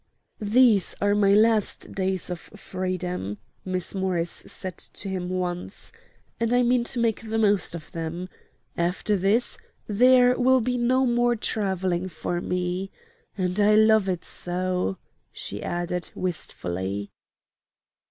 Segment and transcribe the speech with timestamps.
[0.39, 5.91] "These are my last days of freedom," Miss Morris said to him once,
[6.39, 8.27] "and I mean to make the most of them.
[8.75, 12.89] After this there will be no more travelling for me.
[13.37, 14.97] And I love it so!"
[15.31, 17.11] she added, wistfully.